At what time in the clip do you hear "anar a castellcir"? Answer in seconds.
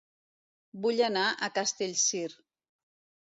1.07-2.25